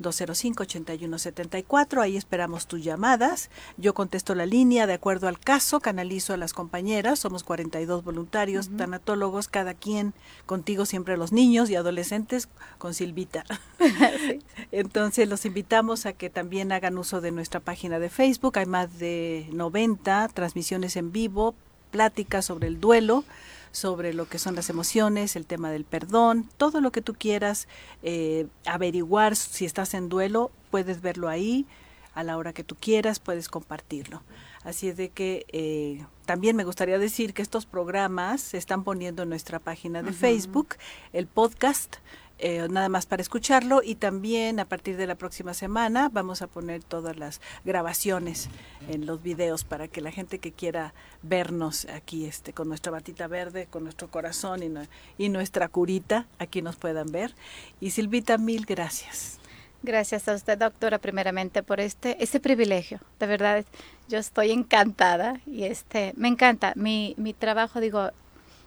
[0.00, 2.00] 205-8174.
[2.00, 3.50] Ahí esperamos tus llamadas.
[3.76, 7.18] Yo contesto la línea de acuerdo al caso, canalizo a las compañeras.
[7.18, 10.14] Somos 42 voluntarios, tanatólogos, cada quien,
[10.46, 13.44] contigo siempre los niños y adolescentes, con Silvita.
[14.72, 18.58] Entonces los invitamos a que también hagan uso de nuestra página de Facebook.
[18.58, 21.54] Hay más de 90 transmisiones en vivo,
[21.90, 23.24] pláticas sobre el duelo
[23.72, 27.68] sobre lo que son las emociones, el tema del perdón, todo lo que tú quieras
[28.02, 31.66] eh, averiguar si estás en duelo, puedes verlo ahí
[32.14, 34.22] a la hora que tú quieras, puedes compartirlo.
[34.64, 39.22] Así es de que eh, también me gustaría decir que estos programas se están poniendo
[39.22, 40.76] en nuestra página de Facebook,
[41.12, 41.96] el podcast
[42.40, 46.46] eh, nada más para escucharlo y también a partir de la próxima semana vamos a
[46.46, 48.48] poner todas las grabaciones
[48.88, 53.26] en los videos para que la gente que quiera vernos aquí este con nuestra batita
[53.26, 57.34] verde, con nuestro corazón y, y nuestra curita aquí nos puedan ver.
[57.80, 59.38] Y Silvita, mil gracias.
[59.82, 63.00] Gracias a usted, doctora, primeramente por este, este privilegio.
[63.18, 63.64] De verdad,
[64.08, 66.74] yo estoy encantada y este, me encanta.
[66.76, 68.10] Mi, mi trabajo, digo,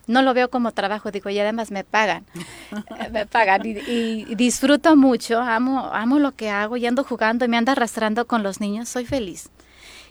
[0.08, 2.26] no lo veo como trabajo, digo, y además me pagan,
[3.12, 7.58] me pagan y, disfruto mucho, amo, amo lo que hago y ando jugando y me
[7.58, 9.50] ando arrastrando con los niños, soy feliz.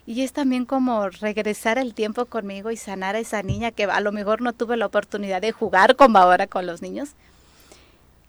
[0.04, 4.00] Y es también como regresar el tiempo conmigo y sanar a esa niña que a
[4.00, 7.10] lo mejor no tuve la oportunidad de jugar como ahora con los niños.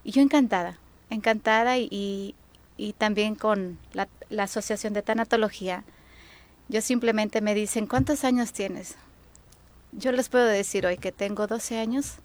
[0.04, 0.78] Y yo encantada,
[1.10, 2.36] encantada y,
[2.78, 5.84] y también con la, la Asociación de Tanatología.
[6.70, 8.96] Yo simplemente me dicen, ¿cuántos años tienes?
[9.98, 12.16] Yo les puedo decir hoy que tengo 12 años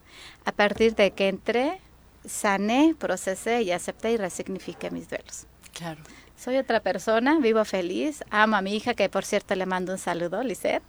[0.44, 1.80] a partir de que entré,
[2.24, 5.46] sané, procesé y acepté y resignifiqué mis duelos.
[5.72, 6.00] Claro.
[6.36, 9.98] Soy otra persona, vivo feliz, amo a mi hija, que por cierto le mando un
[9.98, 10.82] saludo, Lisette.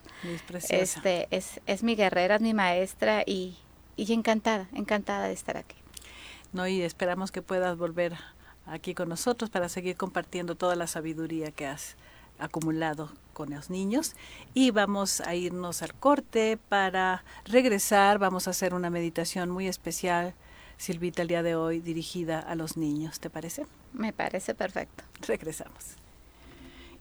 [0.54, 3.58] Es Este, es, es mi guerrera, es mi maestra y,
[3.96, 5.76] y encantada, encantada de estar aquí.
[6.54, 8.14] No, y esperamos que puedas volver
[8.66, 11.96] aquí con nosotros para seguir compartiendo toda la sabiduría que has
[12.38, 14.18] acumulado con los niños
[14.54, 18.20] y vamos a irnos al corte para regresar.
[18.20, 20.34] Vamos a hacer una meditación muy especial,
[20.76, 23.22] Silvita, el día de hoy dirigida a los niños.
[23.22, 23.66] ¿Te parece?
[23.94, 25.06] Me parece perfecto.
[25.26, 25.96] Regresamos.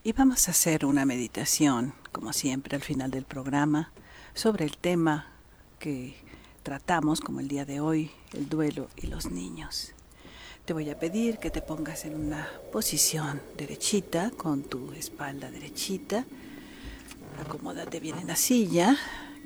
[0.04, 3.90] Y vamos a hacer una meditación, como siempre, al final del programa,
[4.32, 5.32] sobre el tema
[5.80, 6.14] que
[6.62, 9.92] tratamos, como el día de hoy, el duelo y los niños.
[10.68, 16.26] Te voy a pedir que te pongas en una posición derechita, con tu espalda derechita.
[17.40, 18.94] Acomódate bien en la silla,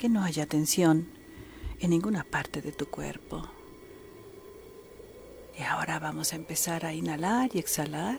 [0.01, 1.07] que no haya tensión
[1.79, 3.49] en ninguna parte de tu cuerpo.
[5.57, 8.19] Y ahora vamos a empezar a inhalar y exhalar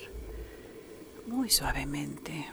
[1.27, 2.45] muy suavemente.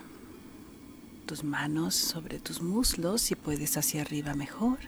[1.27, 4.79] Tus manos sobre tus muslos, si puedes hacia arriba mejor.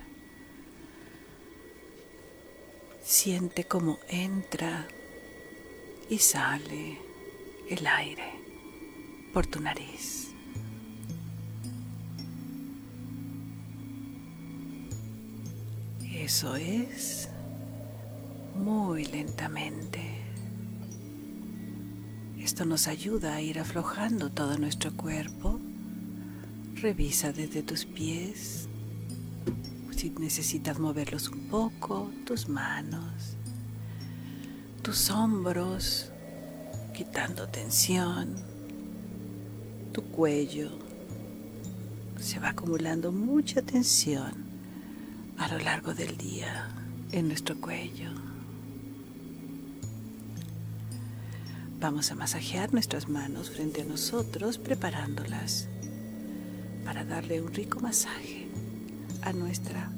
[3.01, 4.89] Siente cómo entra
[6.13, 6.99] y sale
[7.67, 8.33] el aire
[9.33, 10.27] por tu nariz.
[16.13, 17.29] Eso es
[18.53, 20.01] muy lentamente.
[22.37, 25.59] Esto nos ayuda a ir aflojando todo nuestro cuerpo.
[26.75, 28.69] Revisa desde tus pies,
[29.97, 33.35] si necesitas moverlos un poco, tus manos,
[34.83, 36.12] tus hombros,
[36.93, 38.35] quitando tensión,
[39.91, 40.69] tu cuello.
[42.19, 44.31] Se va acumulando mucha tensión
[45.37, 46.69] a lo largo del día
[47.11, 48.11] en nuestro cuello.
[51.79, 55.67] Vamos a masajear nuestras manos frente a nosotros, preparándolas
[56.85, 58.47] para darle un rico masaje
[59.21, 59.91] a nuestra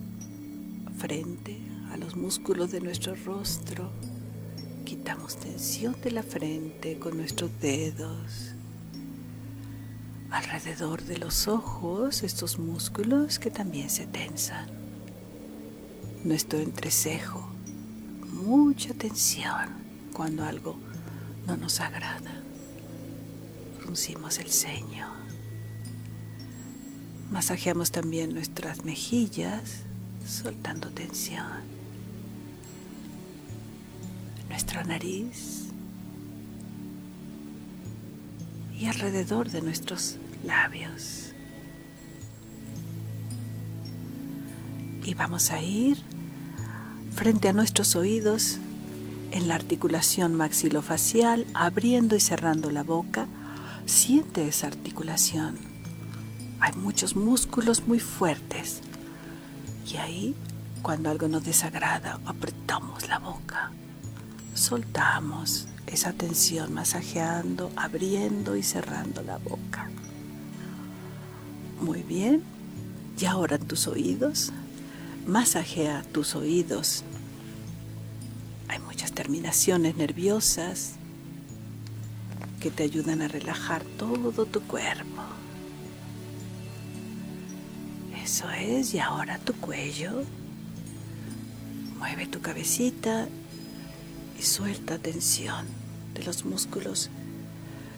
[0.97, 1.59] frente,
[1.91, 3.91] a los músculos de nuestro rostro.
[4.95, 8.53] Quitamos tensión de la frente con nuestros dedos.
[10.31, 14.67] Alrededor de los ojos, estos músculos que también se tensan.
[16.23, 17.45] Nuestro entrecejo,
[18.31, 19.67] mucha tensión
[20.13, 20.77] cuando algo
[21.45, 22.41] no nos agrada.
[23.81, 25.09] Fruncimos el ceño.
[27.31, 29.81] Masajeamos también nuestras mejillas,
[30.25, 31.64] soltando tensión.
[34.55, 35.65] Nuestra nariz
[38.79, 41.33] y alrededor de nuestros labios.
[45.03, 45.97] Y vamos a ir
[47.13, 48.59] frente a nuestros oídos
[49.31, 53.27] en la articulación maxilofacial, abriendo y cerrando la boca.
[53.85, 55.57] Siente esa articulación.
[56.61, 58.79] Hay muchos músculos muy fuertes.
[59.85, 60.33] Y ahí,
[60.81, 63.73] cuando algo nos desagrada, apretamos la boca.
[64.55, 69.91] Soltamos esa tensión masajeando, abriendo y cerrando la boca.
[71.79, 72.41] Muy bien.
[73.19, 74.51] Y ahora tus oídos,
[75.27, 77.03] masajea tus oídos
[78.67, 80.93] hay muchas terminaciones nerviosas
[82.59, 85.21] que te ayudan a relajar todo tu cuerpo.
[88.23, 90.23] Eso es, y ahora tu cuello.
[91.99, 93.27] Mueve tu cabecita
[94.37, 95.65] y suelta tensión
[96.13, 97.09] de los músculos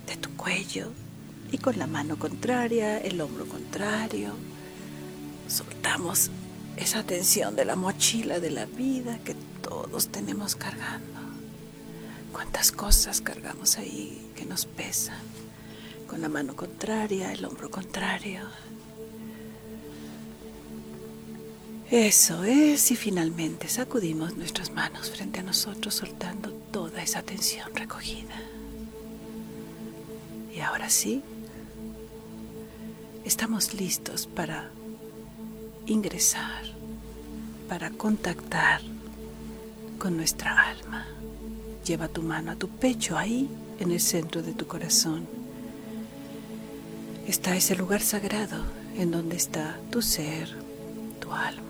[0.07, 0.91] de tu cuello
[1.51, 4.33] y con la mano contraria, el hombro contrario,
[5.47, 6.29] soltamos
[6.75, 11.19] esa tensión de la mochila de la vida que todos tenemos cargando.
[12.31, 15.21] Cuántas cosas cargamos ahí que nos pesan.
[16.07, 18.41] Con la mano contraria, el hombro contrario.
[21.89, 28.35] Eso es, y finalmente sacudimos nuestras manos frente a nosotros soltando toda esa tensión recogida.
[30.53, 31.23] Y ahora sí,
[33.23, 34.69] estamos listos para
[35.85, 36.63] ingresar,
[37.69, 38.81] para contactar
[39.97, 41.07] con nuestra alma.
[41.85, 45.27] Lleva tu mano a tu pecho ahí, en el centro de tu corazón.
[47.27, 48.63] Está ese lugar sagrado
[48.97, 50.49] en donde está tu ser,
[51.19, 51.66] tu alma,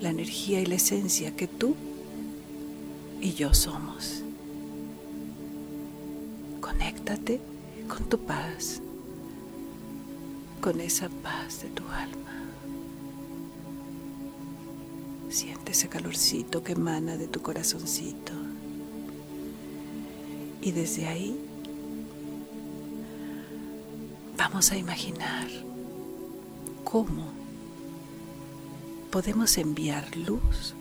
[0.00, 1.74] la energía y la esencia que tú
[3.20, 4.22] y yo somos.
[6.60, 7.40] Conéctate
[7.88, 8.80] con tu paz,
[10.60, 12.20] con esa paz de tu alma.
[15.28, 18.32] Siente ese calorcito que emana de tu corazoncito.
[20.62, 21.38] Y desde ahí
[24.36, 25.48] vamos a imaginar
[26.84, 27.43] cómo
[29.14, 30.74] podemos enviar luz,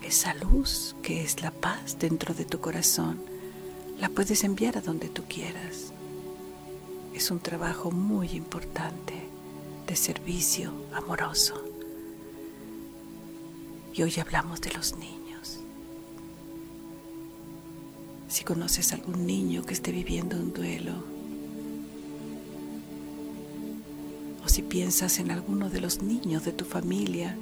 [0.00, 3.18] esa luz que es la paz dentro de tu corazón,
[3.98, 5.92] la puedes enviar a donde tú quieras.
[7.14, 9.14] Es un trabajo muy importante
[9.88, 11.60] de servicio amoroso.
[13.92, 15.58] Y hoy hablamos de los niños.
[18.28, 21.15] Si conoces algún niño que esté viviendo un duelo,
[24.56, 27.36] si piensas en alguno de los niños de tu familia,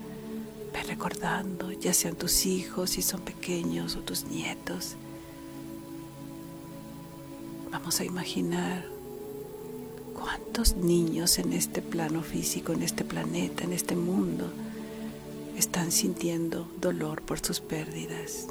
[0.73, 4.97] ve recordando, ya sean tus hijos, si son pequeños, o tus nietos.
[7.71, 8.85] Vamos a imaginar
[10.13, 14.51] cuántos niños en este plano físico, en este planeta, en este mundo,
[15.57, 18.49] están sintiendo dolor por sus pérdidas.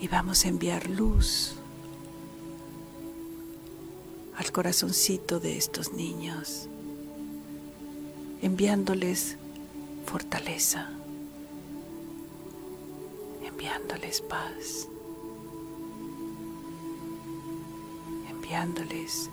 [0.00, 1.56] Y vamos a enviar luz
[4.36, 6.68] al corazoncito de estos niños,
[8.42, 9.36] enviándoles
[10.06, 10.90] fortaleza,
[13.44, 14.88] enviándoles paz,
[18.28, 19.30] enviándoles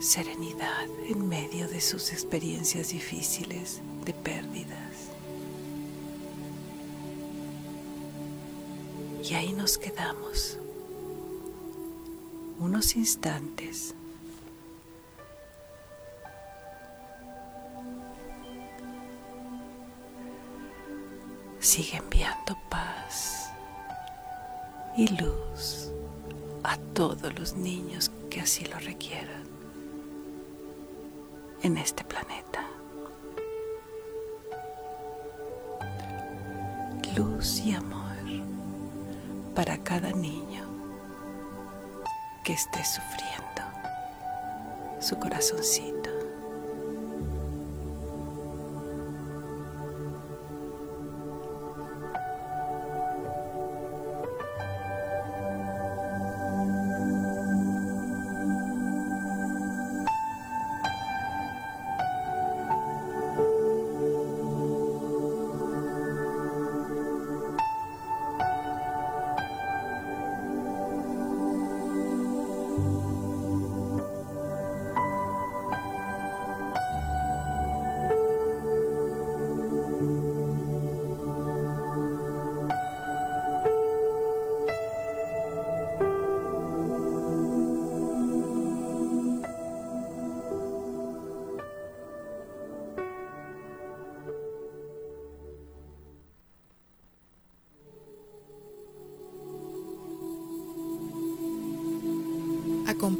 [0.00, 5.08] serenidad en medio de sus experiencias difíciles de pérdidas.
[9.28, 10.56] Y ahí nos quedamos
[12.58, 13.94] unos instantes
[21.68, 23.50] sigue enviando paz
[24.96, 25.90] y luz
[26.64, 29.42] a todos los niños que así lo requieran
[31.62, 32.66] en este planeta.
[37.14, 38.16] Luz y amor
[39.54, 40.64] para cada niño
[42.44, 43.62] que esté sufriendo
[45.02, 46.17] su corazoncito.